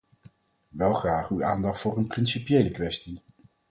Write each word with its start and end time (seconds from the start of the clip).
Wel 0.69 0.93
graag 0.93 1.29
uw 1.29 1.43
aandacht 1.43 1.79
voor 1.79 1.97
een 1.97 2.07
principiële 2.07 2.71
kwestie. 2.71 3.21